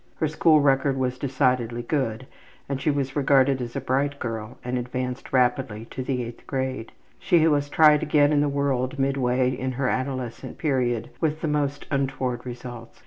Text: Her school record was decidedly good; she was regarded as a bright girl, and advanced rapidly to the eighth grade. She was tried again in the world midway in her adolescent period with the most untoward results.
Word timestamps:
Her 0.15 0.27
school 0.27 0.61
record 0.61 0.97
was 0.97 1.19
decidedly 1.19 1.83
good; 1.83 2.25
she 2.79 2.89
was 2.89 3.15
regarded 3.15 3.61
as 3.61 3.75
a 3.75 3.79
bright 3.81 4.17
girl, 4.17 4.57
and 4.63 4.75
advanced 4.75 5.31
rapidly 5.31 5.85
to 5.91 6.01
the 6.01 6.23
eighth 6.23 6.47
grade. 6.47 6.91
She 7.19 7.47
was 7.47 7.69
tried 7.69 8.01
again 8.01 8.33
in 8.33 8.41
the 8.41 8.49
world 8.49 8.97
midway 8.97 9.51
in 9.51 9.73
her 9.73 9.87
adolescent 9.89 10.57
period 10.57 11.11
with 11.21 11.41
the 11.41 11.47
most 11.47 11.85
untoward 11.91 12.47
results. 12.47 12.99